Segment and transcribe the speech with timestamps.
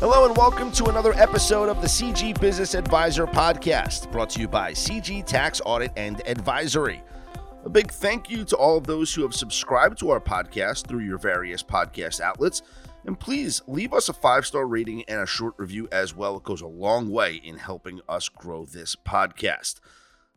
[0.00, 4.48] Hello and welcome to another episode of the CG Business Advisor podcast, brought to you
[4.48, 7.02] by CG Tax Audit and Advisory.
[7.66, 11.04] A big thank you to all of those who have subscribed to our podcast through
[11.04, 12.62] your various podcast outlets.
[13.04, 16.38] And please leave us a five star rating and a short review as well.
[16.38, 19.80] It goes a long way in helping us grow this podcast.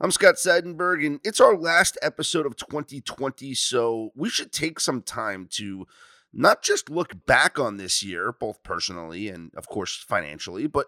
[0.02, 5.02] I'm Scott Seidenberg, and it's our last episode of 2020, so we should take some
[5.02, 5.88] time to
[6.34, 10.88] not just look back on this year, both personally and, of course, financially, but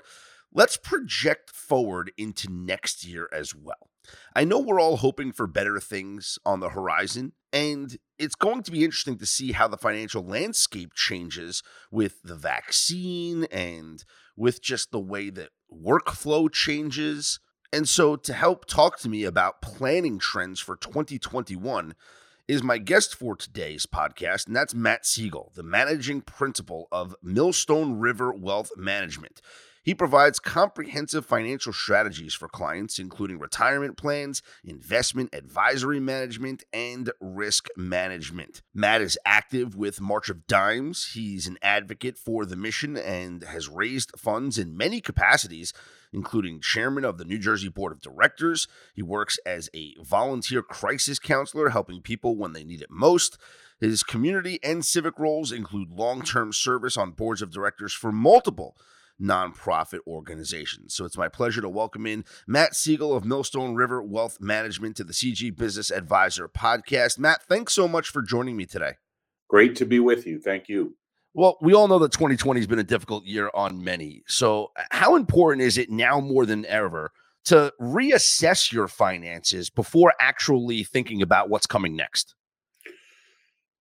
[0.53, 3.89] let's project forward into next year as well.
[4.35, 8.71] I know we're all hoping for better things on the horizon, and it's going to
[8.71, 14.03] be interesting to see how the financial landscape changes with the vaccine and
[14.35, 17.39] with just the way that workflow changes.
[17.73, 21.95] And so, to help talk to me about planning trends for 2021,
[22.47, 27.99] is my guest for today's podcast, and that's Matt Siegel, the managing principal of Millstone
[27.99, 29.41] River Wealth Management.
[29.85, 37.67] He provides comprehensive financial strategies for clients, including retirement plans, investment advisory management, and risk
[37.77, 38.63] management.
[38.73, 41.11] Matt is active with March of Dimes.
[41.13, 45.71] He's an advocate for the mission and has raised funds in many capacities
[46.13, 48.69] including chairman of the New Jersey Board of Directors.
[48.93, 53.37] He works as a volunteer crisis counselor, helping people when they need it most.
[53.81, 58.77] His community and civic roles include long term service on boards of directors for multiple
[59.21, 60.93] nonprofit organizations.
[60.93, 65.03] So it's my pleasure to welcome in Matt Siegel of Millstone River Wealth Management to
[65.03, 67.17] the CG Business Advisor podcast.
[67.19, 68.93] Matt, thanks so much for joining me today.
[69.47, 70.39] Great to be with you.
[70.39, 70.95] Thank you.
[71.33, 74.23] Well, we all know that 2020 has been a difficult year on many.
[74.25, 77.11] So, how important is it now more than ever
[77.45, 82.35] to reassess your finances before actually thinking about what's coming next?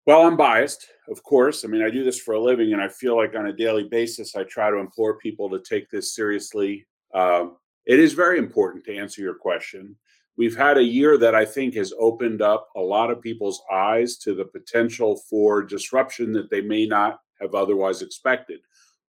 [0.06, 1.64] Well, I'm biased, of course.
[1.64, 3.84] I mean, I do this for a living, and I feel like on a daily
[3.84, 6.86] basis, I try to implore people to take this seriously.
[7.14, 7.46] Uh,
[7.86, 9.96] it is very important to answer your question.
[10.36, 14.16] We've had a year that I think has opened up a lot of people's eyes
[14.18, 18.60] to the potential for disruption that they may not have otherwise expected,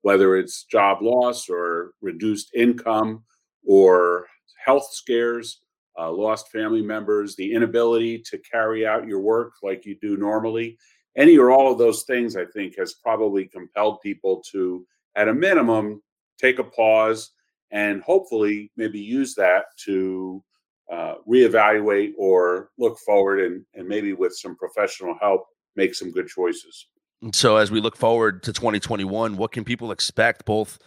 [0.02, 3.24] whether it's job loss or reduced income
[3.66, 4.28] or
[4.64, 5.60] health scares,
[5.98, 10.78] uh, lost family members, the inability to carry out your work like you do normally.
[11.16, 14.86] Any or all of those things, I think, has probably compelled people to,
[15.16, 16.02] at a minimum,
[16.40, 17.32] take a pause
[17.72, 20.44] and hopefully maybe use that to
[20.92, 25.46] uh, reevaluate or look forward and, and maybe with some professional help
[25.76, 26.88] make some good choices.
[27.34, 30.78] So as we look forward to 2021, what can people expect both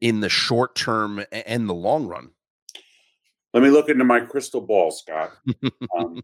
[0.00, 2.30] in the short term and the long run?
[3.52, 5.32] Let me look into my crystal ball, Scott.
[5.98, 6.22] Um,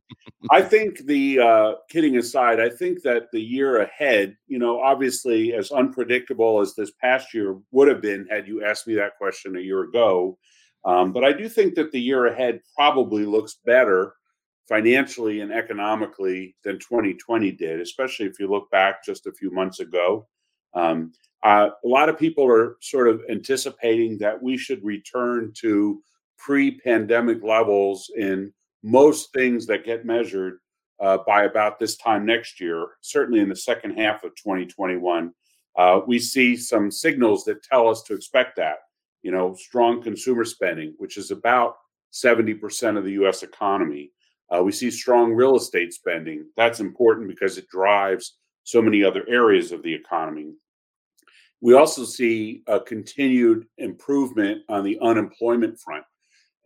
[0.50, 5.52] I think the uh, kidding aside, I think that the year ahead, you know, obviously
[5.52, 9.56] as unpredictable as this past year would have been had you asked me that question
[9.56, 10.38] a year ago.
[10.86, 14.14] Um, but I do think that the year ahead probably looks better
[14.68, 19.80] financially and economically than 2020 did, especially if you look back just a few months
[19.80, 20.26] ago.
[20.74, 21.12] Um,
[21.42, 26.02] uh, a lot of people are sort of anticipating that we should return to
[26.38, 30.58] pre pandemic levels in most things that get measured
[31.00, 35.32] uh, by about this time next year, certainly in the second half of 2021.
[35.76, 38.78] Uh, we see some signals that tell us to expect that.
[39.22, 41.76] You know, strong consumer spending, which is about
[42.12, 44.12] 70% of the US economy.
[44.50, 46.46] Uh, we see strong real estate spending.
[46.56, 50.54] That's important because it drives so many other areas of the economy.
[51.60, 56.04] We also see a continued improvement on the unemployment front.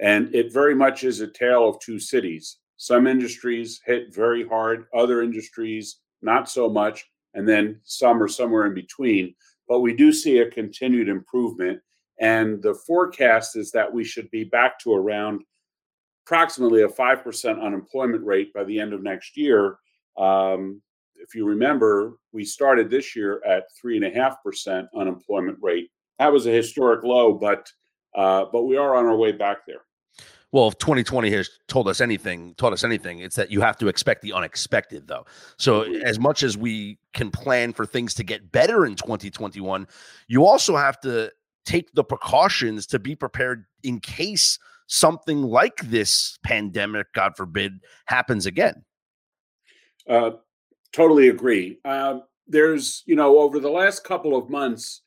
[0.02, 2.58] And it very much is a tale of two cities.
[2.76, 8.66] Some industries hit very hard, other industries not so much, and then some are somewhere
[8.66, 9.34] in between.
[9.68, 11.80] But we do see a continued improvement.
[12.20, 15.42] And the forecast is that we should be back to around
[16.26, 19.76] approximately a 5% unemployment rate by the end of next year.
[20.18, 20.82] Um,
[21.14, 25.90] if you remember, we started this year at 3.5% unemployment rate.
[26.18, 27.70] That was a historic low, but
[28.14, 29.82] uh, but we are on our way back there.
[30.52, 33.88] Well, if 2020 has told us anything, taught us anything, it's that you have to
[33.88, 35.24] expect the unexpected, though.
[35.56, 36.04] So, mm-hmm.
[36.04, 39.88] as much as we can plan for things to get better in 2021,
[40.28, 41.32] you also have to
[41.64, 44.58] take the precautions to be prepared in case
[44.88, 48.84] something like this pandemic, God forbid, happens again.
[50.08, 50.32] Uh,
[50.92, 51.78] totally agree.
[51.84, 55.02] Uh, there's, you know, over the last couple of months,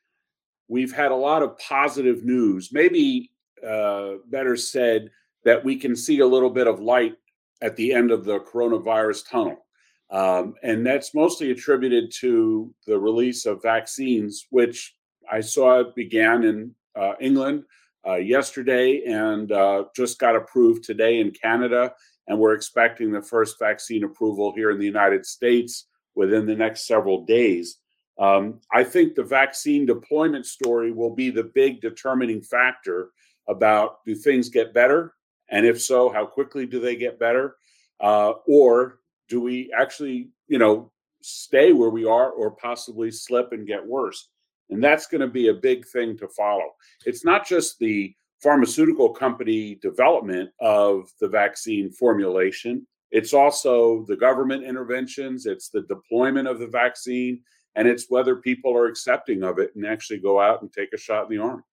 [0.68, 2.70] we've had a lot of positive news.
[2.72, 3.30] Maybe
[3.66, 5.12] uh, better said,
[5.46, 7.14] that we can see a little bit of light
[7.62, 9.66] at the end of the coronavirus tunnel.
[10.10, 14.96] Um, and that's mostly attributed to the release of vaccines, which
[15.32, 17.64] I saw began in uh, England
[18.06, 21.94] uh, yesterday and uh, just got approved today in Canada.
[22.28, 26.88] And we're expecting the first vaccine approval here in the United States within the next
[26.88, 27.78] several days.
[28.18, 33.10] Um, I think the vaccine deployment story will be the big determining factor
[33.48, 35.15] about do things get better?
[35.50, 37.58] And if so, how quickly do they get better?
[38.00, 39.00] Uh, or
[39.30, 44.30] do we actually, you know, stay where we are or possibly slip and get worse?
[44.70, 46.72] And that's going to be a big thing to follow.
[47.06, 54.64] It's not just the pharmaceutical company development of the vaccine formulation, it's also the government
[54.64, 57.42] interventions, it's the deployment of the vaccine,
[57.76, 60.98] and it's whether people are accepting of it and actually go out and take a
[60.98, 61.64] shot in the arm.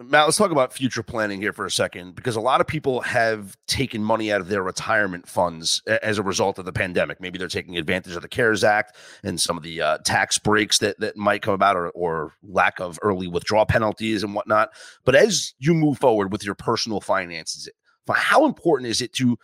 [0.00, 3.00] Matt, let's talk about future planning here for a second because a lot of people
[3.00, 7.20] have taken money out of their retirement funds as a result of the pandemic.
[7.20, 10.78] Maybe they're taking advantage of the CARES Act and some of the uh, tax breaks
[10.78, 14.70] that, that might come about or, or lack of early withdrawal penalties and whatnot.
[15.04, 17.68] But as you move forward with your personal finances,
[18.08, 19.36] how important is it to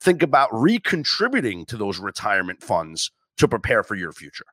[0.00, 4.46] think about recontributing to those retirement funds to prepare for your future?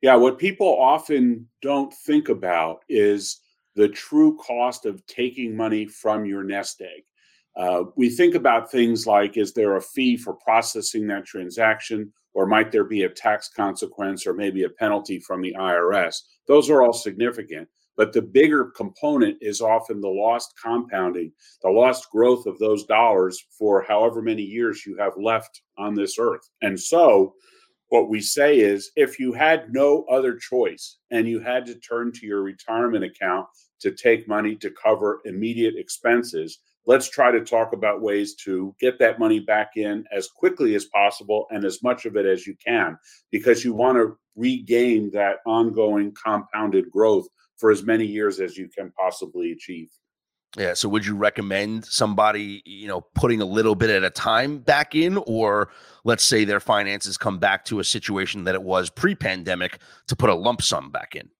[0.00, 3.38] Yeah, what people often don't think about is
[3.74, 7.02] the true cost of taking money from your nest egg.
[7.56, 12.46] Uh, we think about things like is there a fee for processing that transaction, or
[12.46, 16.16] might there be a tax consequence or maybe a penalty from the IRS?
[16.46, 17.68] Those are all significant.
[17.94, 21.30] But the bigger component is often the lost compounding,
[21.62, 26.18] the lost growth of those dollars for however many years you have left on this
[26.18, 26.48] earth.
[26.62, 27.34] And so,
[27.92, 32.10] what we say is if you had no other choice and you had to turn
[32.10, 33.46] to your retirement account
[33.80, 38.98] to take money to cover immediate expenses, let's try to talk about ways to get
[38.98, 42.56] that money back in as quickly as possible and as much of it as you
[42.66, 42.96] can,
[43.30, 47.26] because you want to regain that ongoing compounded growth
[47.58, 49.90] for as many years as you can possibly achieve.
[50.56, 50.74] Yeah.
[50.74, 54.94] So would you recommend somebody, you know, putting a little bit at a time back
[54.94, 55.70] in, or
[56.04, 59.78] let's say their finances come back to a situation that it was pre pandemic
[60.08, 61.30] to put a lump sum back in?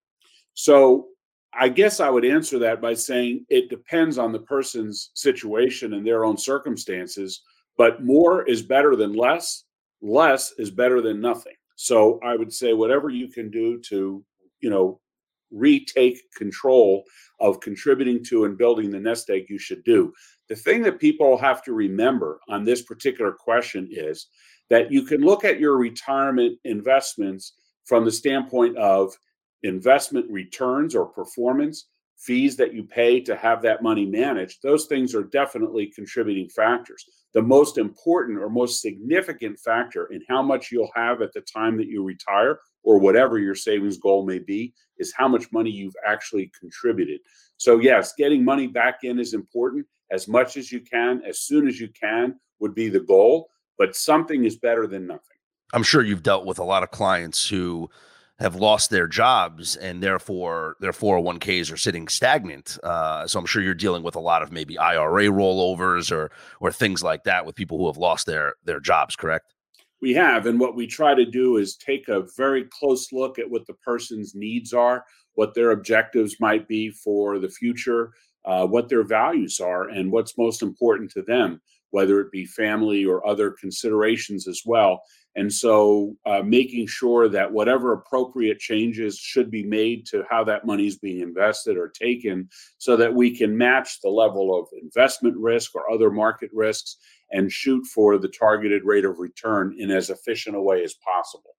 [0.55, 1.09] So
[1.55, 6.07] I guess I would answer that by saying it depends on the person's situation and
[6.07, 7.43] their own circumstances,
[7.77, 9.65] but more is better than less.
[10.01, 11.55] Less is better than nothing.
[11.77, 14.25] So I would say whatever you can do to,
[14.61, 15.01] you know,
[15.53, 17.05] retake control
[17.41, 20.13] of contributing to and building the nest egg you should do.
[20.49, 24.29] The thing that people have to remember on this particular question is
[24.71, 27.55] that you can look at your retirement investments
[27.85, 29.17] from the standpoint of
[29.63, 31.89] investment returns or performance,
[32.23, 37.05] fees that you pay to have that money managed, those things are definitely contributing factors.
[37.35, 41.77] The most important or most significant factor in how much you'll have at the time
[41.79, 45.97] that you retire or whatever your savings goal may be is how much money you've
[46.07, 47.21] actually contributed.
[47.57, 51.67] So, yes, getting money back in is important as much as you can, as soon
[51.67, 53.49] as you can would be the goal,
[53.79, 55.37] but something is better than nothing.
[55.73, 57.89] I'm sure you've dealt with a lot of clients who
[58.43, 62.77] have lost their jobs and therefore their 401ks are sitting stagnant.
[62.83, 66.73] Uh, so I'm sure you're dealing with a lot of maybe IRA rollovers or or
[66.73, 69.15] things like that with people who have lost their their jobs.
[69.15, 69.55] Correct?
[70.01, 73.49] We have, and what we try to do is take a very close look at
[73.49, 75.05] what the person's needs are,
[75.35, 78.11] what their objectives might be for the future,
[78.45, 83.05] uh, what their values are, and what's most important to them, whether it be family
[83.05, 85.03] or other considerations as well.
[85.35, 90.67] And so, uh, making sure that whatever appropriate changes should be made to how that
[90.67, 92.49] money is being invested or taken,
[92.79, 96.97] so that we can match the level of investment risk or other market risks
[97.31, 101.57] and shoot for the targeted rate of return in as efficient a way as possible.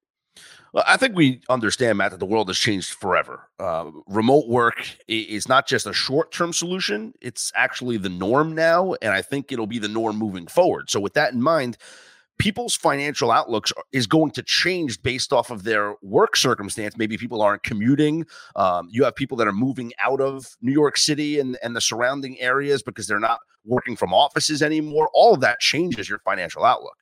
[0.73, 3.47] Well, I think we understand, Matt, that the world has changed forever.
[3.59, 8.95] Uh, remote work is not just a short term solution, it's actually the norm now.
[9.01, 10.89] And I think it'll be the norm moving forward.
[10.89, 11.77] So, with that in mind,
[12.43, 16.97] people's financial outlooks is going to change based off of their work circumstance.
[16.97, 18.25] Maybe people aren't commuting.
[18.57, 21.79] Um, you have people that are moving out of New York City and, and the
[21.79, 25.09] surrounding areas because they're not working from offices anymore.
[25.13, 26.97] All of that changes your financial outlook.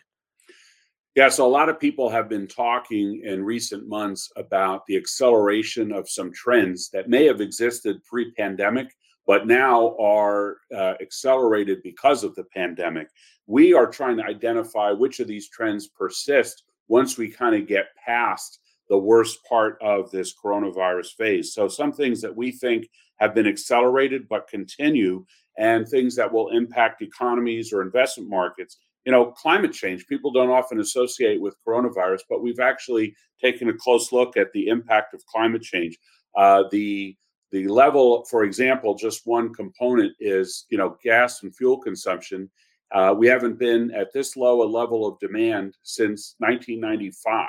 [1.15, 5.91] Yeah, so a lot of people have been talking in recent months about the acceleration
[5.91, 8.95] of some trends that may have existed pre pandemic,
[9.27, 13.07] but now are uh, accelerated because of the pandemic
[13.51, 17.87] we are trying to identify which of these trends persist once we kind of get
[18.03, 21.53] past the worst part of this coronavirus phase.
[21.53, 22.87] So, some things that we think
[23.17, 25.25] have been accelerated but continue,
[25.57, 28.77] and things that will impact economies or investment markets.
[29.05, 33.73] You know, climate change, people don't often associate with coronavirus, but we've actually taken a
[33.73, 35.97] close look at the impact of climate change.
[36.37, 37.17] Uh, the
[37.51, 42.49] the level, for example, just one component is you know gas and fuel consumption.
[42.91, 47.47] Uh, we haven't been at this low a level of demand since 1995.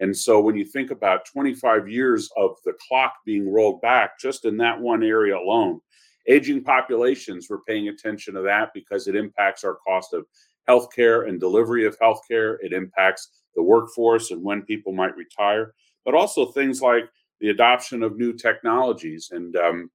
[0.00, 4.44] And so when you think about 25 years of the clock being rolled back just
[4.44, 5.80] in that one area alone,
[6.26, 10.26] aging populations, we're paying attention to that because it impacts our cost of
[10.68, 12.56] healthcare and delivery of healthcare.
[12.60, 15.74] It impacts the workforce and when people might retire,
[16.04, 17.04] but also things like
[17.44, 19.28] the adoption of new technologies.
[19.30, 19.90] And um,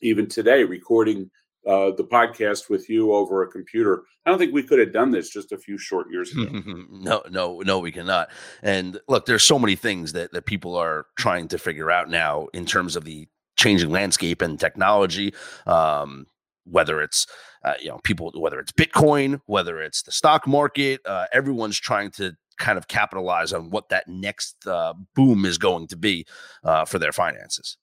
[0.00, 1.30] even today, recording
[1.66, 4.04] uh, the podcast with you over a computer.
[4.24, 6.44] I don't think we could have done this just a few short years ago.
[6.90, 8.30] no, no, no, we cannot.
[8.62, 12.46] And look, there's so many things that that people are trying to figure out now
[12.54, 15.34] in terms of the changing landscape and technology.
[15.66, 16.26] Um,
[16.64, 17.26] whether it's
[17.62, 22.10] uh, you know people, whether it's Bitcoin, whether it's the stock market, uh, everyone's trying
[22.12, 26.26] to kind of capitalize on what that next uh, boom is going to be
[26.64, 27.76] uh, for their finances.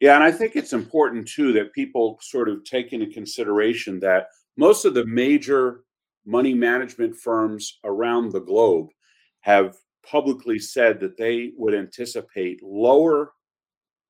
[0.00, 4.28] Yeah, and I think it's important too that people sort of take into consideration that
[4.56, 5.84] most of the major
[6.24, 8.88] money management firms around the globe
[9.40, 9.76] have
[10.08, 13.32] publicly said that they would anticipate lower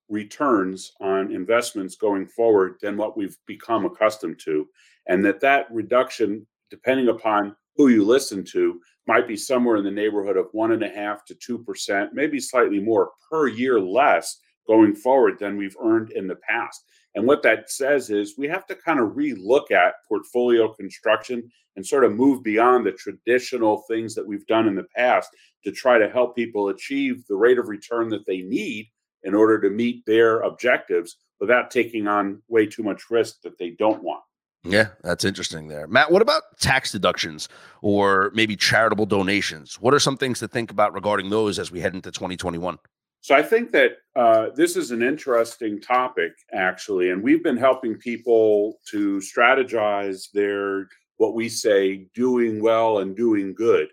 [0.09, 4.67] returns on investments going forward than what we've become accustomed to
[5.07, 9.90] and that that reduction depending upon who you listen to might be somewhere in the
[9.90, 14.38] neighborhood of one and a half to two percent maybe slightly more per year less
[14.69, 16.85] going forward than we've earned in the past.
[17.17, 21.85] And what that says is we have to kind of relook at portfolio construction and
[21.85, 25.29] sort of move beyond the traditional things that we've done in the past
[25.64, 28.87] to try to help people achieve the rate of return that they need
[29.25, 33.71] in order to meet their objectives without taking on way too much risk that they
[33.71, 34.23] don't want.
[34.62, 35.87] Yeah, that's interesting there.
[35.87, 37.49] Matt, what about tax deductions
[37.81, 39.81] or maybe charitable donations?
[39.81, 42.79] What are some things to think about regarding those as we head into 2021?
[43.23, 47.97] So I think that uh, this is an interesting topic, actually, and we've been helping
[47.97, 53.88] people to strategize their what we say doing well and doing good.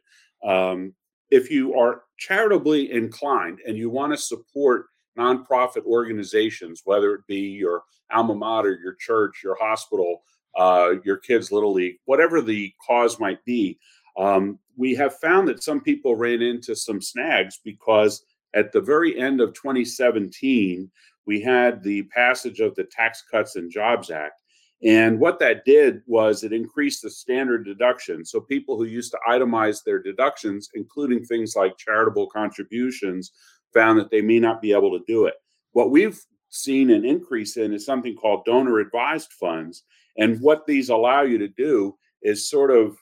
[0.45, 0.93] Um,
[1.29, 4.85] if you are charitably inclined and you want to support
[5.17, 7.83] nonprofit organizations, whether it be your
[8.13, 10.21] alma mater, your church, your hospital,
[10.57, 13.77] uh, your kids' little league, whatever the cause might be,
[14.17, 18.23] um, we have found that some people ran into some snags because
[18.53, 20.89] at the very end of 2017,
[21.25, 24.41] we had the passage of the Tax Cuts and Jobs Act.
[24.83, 28.23] And what that did was it increased the standard deduction.
[28.23, 33.31] So people who used to itemize their deductions, including things like charitable contributions,
[33.73, 35.33] found that they may not be able to do it.
[35.71, 39.83] What we've seen an increase in is something called donor advised funds.
[40.17, 42.97] And what these allow you to do is sort of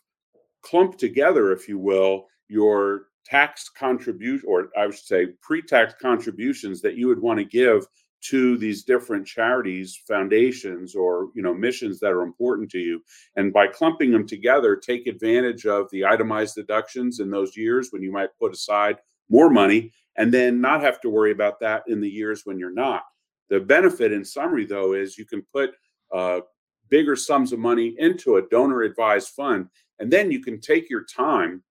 [0.61, 6.95] clump together, if you will, your tax contribution, or I should say pre-tax contributions that
[6.95, 7.87] you would want to give
[8.29, 13.03] to these different charities, foundations, or you know missions that are important to you.
[13.35, 18.01] And by clumping them together, take advantage of the itemized deductions in those years when
[18.01, 18.97] you might put aside
[19.29, 22.73] more money, and then not have to worry about that in the years when you're
[22.73, 23.03] not.
[23.49, 25.71] The benefit, in summary, though, is you can put
[26.11, 26.41] uh,
[26.89, 29.67] bigger sums of money into a donor advised fund,
[29.99, 31.63] and then you can take your time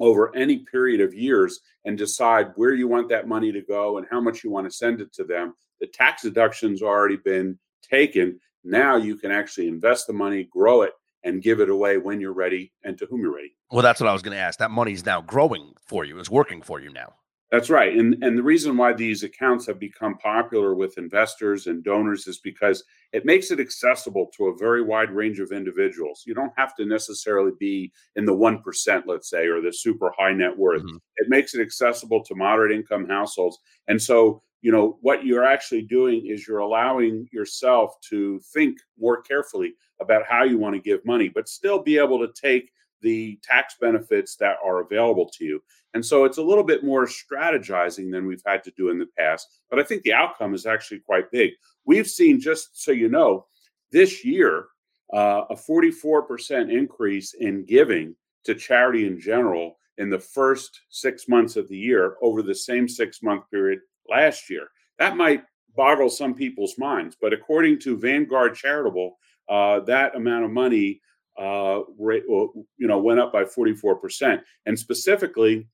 [0.00, 4.06] over any period of years and decide where you want that money to go and
[4.10, 5.54] how much you want to send it to them.
[5.80, 8.40] The tax deductions already been taken.
[8.64, 10.92] Now you can actually invest the money, grow it,
[11.22, 13.54] and give it away when you're ready and to whom you're ready.
[13.70, 14.58] Well, that's what I was going to ask.
[14.58, 17.14] That money's now growing for you, it's working for you now.
[17.54, 17.96] That's right.
[17.96, 22.38] And and the reason why these accounts have become popular with investors and donors is
[22.38, 22.82] because
[23.12, 26.24] it makes it accessible to a very wide range of individuals.
[26.26, 30.32] You don't have to necessarily be in the 1%, let's say, or the super high
[30.32, 30.82] net worth.
[30.82, 30.96] Mm-hmm.
[31.18, 33.60] It makes it accessible to moderate income households.
[33.86, 39.22] And so, you know, what you're actually doing is you're allowing yourself to think more
[39.22, 42.72] carefully about how you want to give money, but still be able to take
[43.04, 45.62] the tax benefits that are available to you.
[45.92, 49.06] And so it's a little bit more strategizing than we've had to do in the
[49.16, 49.60] past.
[49.70, 51.52] But I think the outcome is actually quite big.
[51.84, 53.46] We've seen, just so you know,
[53.92, 54.66] this year,
[55.12, 61.56] uh, a 44% increase in giving to charity in general in the first six months
[61.56, 64.68] of the year over the same six month period last year.
[64.98, 65.44] That might
[65.76, 69.18] boggle some people's minds, but according to Vanguard Charitable,
[69.48, 71.00] uh, that amount of money
[71.38, 74.40] uh, rate, you know, went up by 44%.
[74.66, 75.66] And specifically,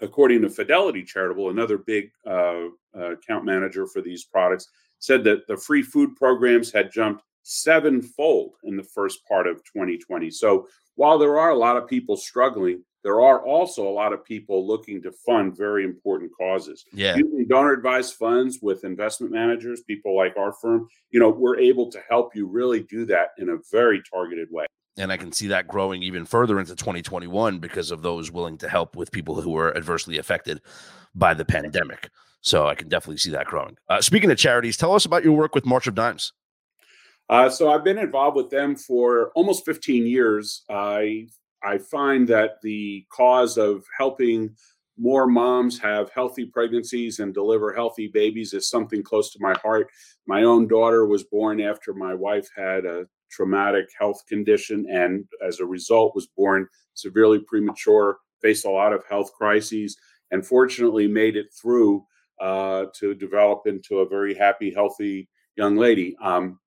[0.00, 2.66] according to Fidelity Charitable, another big uh,
[2.96, 8.54] uh, account manager for these products, said that the free food programs had jumped sevenfold
[8.64, 10.30] in the first part of 2020.
[10.30, 10.66] So
[10.96, 14.66] while there are a lot of people struggling, there are also a lot of people
[14.66, 16.84] looking to fund very important causes.
[16.92, 17.14] Yeah.
[17.14, 21.88] Using donor advised funds with investment managers, people like our firm, you know, we're able
[21.92, 24.66] to help you really do that in a very targeted way.
[24.98, 28.68] And I can see that growing even further into 2021 because of those willing to
[28.68, 30.60] help with people who were adversely affected
[31.14, 32.10] by the pandemic.
[32.40, 33.76] So I can definitely see that growing.
[33.88, 36.32] Uh, speaking of charities, tell us about your work with March of Dimes.
[37.28, 40.64] Uh, so I've been involved with them for almost 15 years.
[40.68, 41.28] I
[41.62, 44.54] I find that the cause of helping
[44.98, 49.88] more moms have healthy pregnancies and deliver healthy babies is something close to my heart.
[50.26, 55.60] My own daughter was born after my wife had a traumatic health condition and as
[55.60, 59.96] a result was born severely premature, faced a lot of health crises,
[60.30, 62.04] and fortunately made it through
[62.40, 66.16] uh, to develop into a very happy, healthy young lady.
[66.22, 66.58] Um,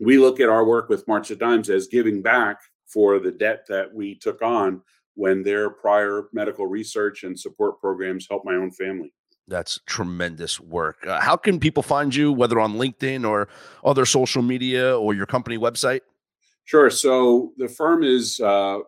[0.00, 2.58] we look at our work with March of Dimes as giving back
[2.92, 4.82] for the debt that we took on
[5.14, 9.12] when their prior medical research and support programs helped my own family.
[9.48, 11.06] That's tremendous work.
[11.06, 13.48] Uh, how can people find you, whether on LinkedIn or
[13.84, 16.00] other social media or your company website?
[16.64, 16.90] Sure.
[16.90, 18.78] So the firm is uh,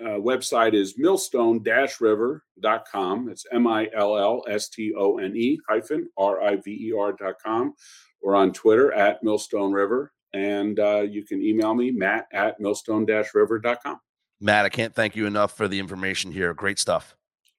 [0.00, 3.28] uh, website is millstone-river.com.
[3.28, 7.74] It's M-I-L-L-S-T-O-N-E hyphen R-I-V-E-R dot com.
[8.22, 10.12] We're on Twitter at Millstone River.
[10.34, 14.00] And uh, you can email me, matt at millstone-river.com.
[14.40, 16.52] Matt, I can't thank you enough for the information here.
[16.54, 17.16] Great stuff.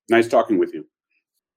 [0.09, 0.85] Nice talking with you.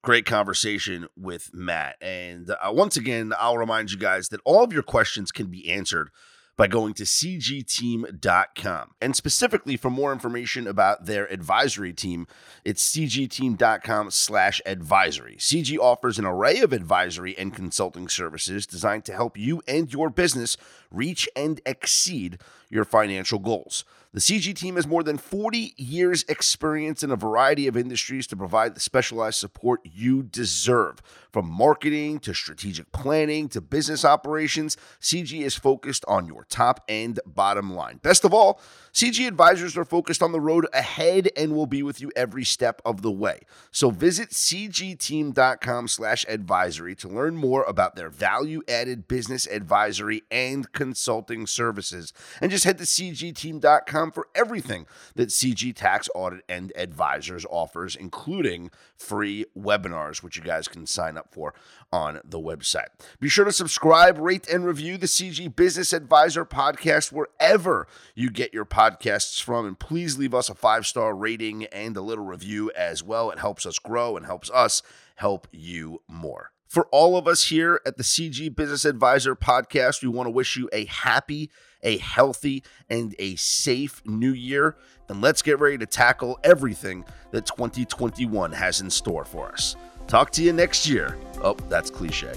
[0.04, 1.96] Great conversation with Matt.
[2.00, 5.68] And uh, once again, I'll remind you guys that all of your questions can be
[5.68, 6.10] answered
[6.56, 8.90] by going to cgteam.com.
[9.00, 12.26] And specifically for more information about their advisory team,
[12.64, 15.36] it's cgteam.com slash advisory.
[15.36, 20.10] CG offers an array of advisory and consulting services designed to help you and your
[20.10, 20.56] business
[20.90, 22.38] reach and exceed
[22.70, 23.84] your financial goals.
[24.16, 28.36] The CG team has more than 40 years' experience in a variety of industries to
[28.36, 31.02] provide the specialized support you deserve.
[31.36, 37.20] From marketing to strategic planning to business operations, CG is focused on your top and
[37.26, 37.98] bottom line.
[37.98, 38.58] Best of all,
[38.94, 42.80] CG advisors are focused on the road ahead and will be with you every step
[42.86, 43.40] of the way.
[43.70, 51.46] So visit cgteam.com slash advisory to learn more about their value-added business advisory and consulting
[51.46, 52.14] services.
[52.40, 58.70] And just head to cgteam.com for everything that CG Tax Audit and Advisors offers, including
[58.96, 61.54] free webinars, which you guys can sign up for
[61.92, 62.88] on the website.
[63.20, 68.54] Be sure to subscribe, rate, and review the CG Business Advisor podcast wherever you get
[68.54, 69.66] your podcasts from.
[69.66, 73.30] And please leave us a five star rating and a little review as well.
[73.30, 74.82] It helps us grow and helps us
[75.16, 76.52] help you more.
[76.68, 80.56] For all of us here at the CG Business Advisor podcast, we want to wish
[80.56, 81.50] you a happy,
[81.82, 84.76] a healthy, and a safe new year.
[85.08, 89.76] And let's get ready to tackle everything that 2021 has in store for us.
[90.06, 91.16] Talk to you next year.
[91.42, 92.32] Oh, that's cliche.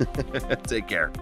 [0.66, 1.12] Take care.